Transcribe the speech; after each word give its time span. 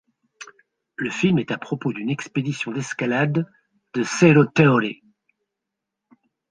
Le 0.95 1.11
film 1.11 1.37
est 1.37 1.51
à 1.51 1.59
propos 1.59 1.93
d'une 1.93 2.09
expédition 2.09 2.71
d'escalade 2.71 3.45
de 3.93 4.01
Cerro 4.01 4.45
Torre. 4.45 4.95